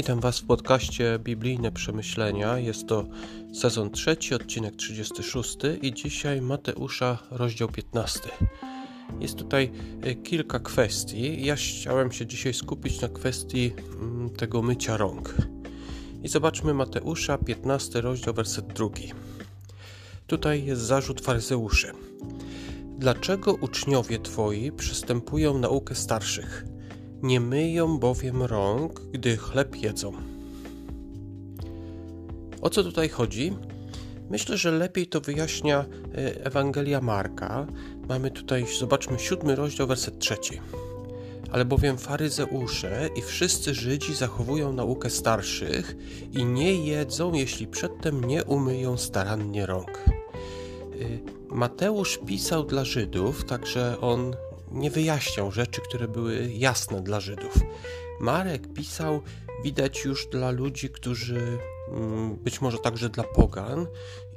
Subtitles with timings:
[0.00, 2.58] Witam Was w podcaście Biblijne Przemyślenia.
[2.58, 3.04] Jest to
[3.54, 8.20] sezon trzeci, odcinek 36 i dzisiaj Mateusza, rozdział 15.
[9.20, 11.44] Jest tutaj e, kilka kwestii.
[11.44, 15.34] Ja chciałem się dzisiaj skupić na kwestii mm, tego mycia rąk.
[16.22, 19.12] I zobaczmy Mateusza, 15 rozdział, werset drugi.
[20.26, 21.92] Tutaj jest zarzut faryzeuszy.
[22.98, 26.69] Dlaczego uczniowie Twoi przystępują naukę starszych?
[27.22, 30.12] Nie myją bowiem rąk, gdy chleb jedzą.
[32.62, 33.52] O co tutaj chodzi?
[34.30, 37.66] Myślę, że lepiej to wyjaśnia e, Ewangelia Marka.
[38.08, 40.60] Mamy tutaj, zobaczmy, siódmy rozdział, werset trzeci.
[41.52, 45.96] Ale bowiem faryzeusze i wszyscy Żydzi zachowują naukę starszych
[46.32, 49.90] i nie jedzą, jeśli przedtem nie umyją starannie rąk.
[49.90, 50.14] E,
[51.48, 54.34] Mateusz pisał dla Żydów, także on
[54.70, 57.54] nie wyjaśniał rzeczy, które były jasne dla Żydów.
[58.20, 59.22] Marek pisał,
[59.64, 61.58] widać już dla ludzi, którzy
[61.88, 63.86] mm, być może także dla pogan,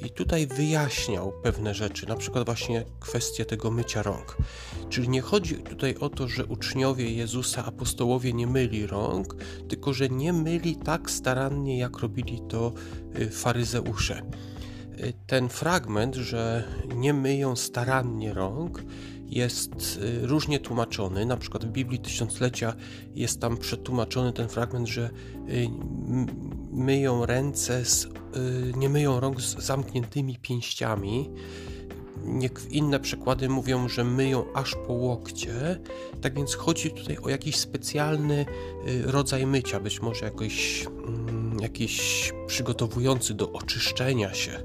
[0.05, 4.38] i tutaj wyjaśniał pewne rzeczy, na przykład właśnie kwestię tego mycia rąk.
[4.89, 9.35] Czyli nie chodzi tutaj o to, że uczniowie Jezusa, apostołowie nie myli rąk,
[9.69, 12.73] tylko że nie myli tak starannie, jak robili to
[13.19, 14.22] y, faryzeusze.
[14.99, 16.63] Y, ten fragment, że
[16.95, 18.83] nie myją starannie rąk,
[19.27, 21.25] jest y, różnie tłumaczony.
[21.25, 22.73] Na przykład w Biblii Tysiąclecia
[23.16, 25.09] jest tam przetłumaczony ten fragment, że
[25.50, 25.69] y,
[26.72, 28.08] myją ręce, z,
[28.75, 31.30] nie myją rąk z zamkniętymi pięściami.
[32.69, 35.80] Inne przykłady mówią, że myją aż po łokcie.
[36.22, 38.45] Tak więc chodzi tutaj o jakiś specjalny
[39.03, 41.22] rodzaj mycia, być może jakiś, mm,
[41.64, 44.64] jakiś przygotowujący do oczyszczenia się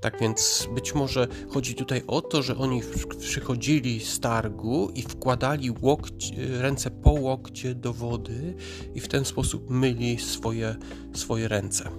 [0.00, 2.82] tak więc być może chodzi tutaj o to, że oni
[3.20, 8.54] przychodzili z targu i wkładali łokcie, ręce po łokcie do wody
[8.94, 10.76] i w ten sposób myli swoje,
[11.14, 11.90] swoje ręce.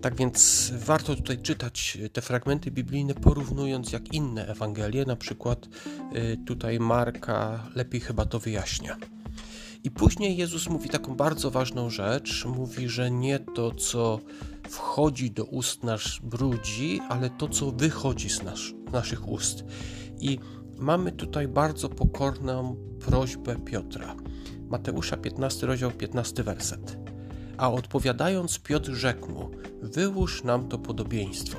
[0.00, 5.68] Tak więc warto tutaj czytać te fragmenty biblijne, porównując jak inne Ewangelie, na przykład
[6.12, 8.96] e, tutaj Marka lepiej chyba to wyjaśnia.
[9.84, 12.44] I później Jezus mówi taką bardzo ważną rzecz.
[12.44, 14.20] Mówi, że nie to, co
[14.68, 19.64] wchodzi do ust nasz brudzi, ale to, co wychodzi z nasz, naszych ust.
[20.20, 20.38] I
[20.78, 24.16] mamy tutaj bardzo pokorną prośbę Piotra.
[24.68, 26.98] Mateusza 15, rozdział 15, werset.
[27.56, 29.50] A odpowiadając, Piotr rzekł mu:
[29.82, 31.58] Wyłóż nam to podobieństwo.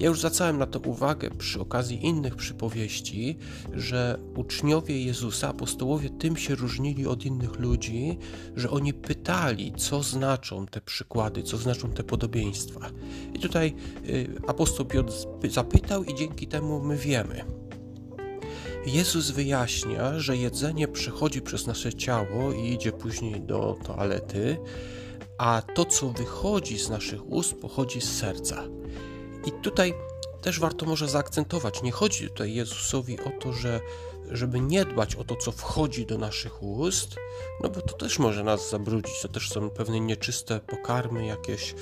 [0.00, 3.38] Ja już zwracałem na to uwagę przy okazji innych przypowieści,
[3.72, 8.18] że uczniowie Jezusa, apostołowie, tym się różnili od innych ludzi,
[8.56, 12.90] że oni pytali, co znaczą te przykłady, co znaczą te podobieństwa.
[13.34, 13.74] I tutaj
[14.08, 15.12] y, apostoł Piotr
[15.50, 17.44] zapytał, i dzięki temu my wiemy.
[18.86, 24.58] Jezus wyjaśnia, że jedzenie przechodzi przez nasze ciało i idzie później do toalety,
[25.38, 28.64] a to, co wychodzi z naszych ust, pochodzi z serca.
[29.46, 29.94] I tutaj
[30.42, 33.80] też warto może zaakcentować, nie chodzi tutaj Jezusowi o to, że
[34.30, 37.16] żeby nie dbać o to, co wchodzi do naszych ust,
[37.62, 41.74] no bo to też może nas zabrudzić, to też są pewne nieczyste pokarmy jakieś,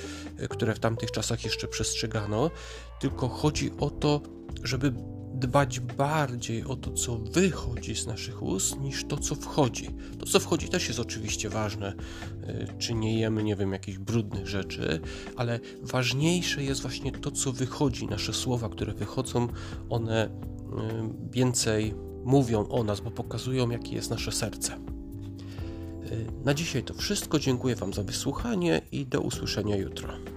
[0.50, 2.50] które w tamtych czasach jeszcze przestrzegano,
[3.00, 4.20] tylko chodzi o to,
[4.62, 4.92] żeby
[5.34, 9.90] dbać bardziej o to, co wychodzi z naszych ust, niż to, co wchodzi.
[10.18, 11.94] To, co wchodzi, też jest oczywiście ważne,
[12.48, 15.00] y, czy nie jemy, nie wiem, jakichś brudnych rzeczy,
[15.36, 19.48] ale ważniejsze jest właśnie to, co wychodzi, nasze słowa, które wychodzą,
[19.90, 20.30] one y,
[21.30, 24.72] więcej mówią o nas, bo pokazują, jakie jest nasze serce.
[26.12, 27.38] Y, na dzisiaj to wszystko.
[27.38, 30.33] Dziękuję Wam za wysłuchanie i do usłyszenia jutro.